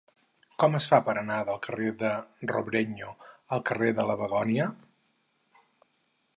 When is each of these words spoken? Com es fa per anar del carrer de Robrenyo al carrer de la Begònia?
Com 0.61 0.77
es 0.77 0.85
fa 0.93 0.99
per 1.09 1.13
anar 1.21 1.37
del 1.49 1.59
carrer 1.67 1.91
de 1.99 2.13
Robrenyo 2.53 3.13
al 3.57 3.63
carrer 3.71 3.93
de 4.01 4.09
la 4.13 4.19
Begònia? 4.25 4.71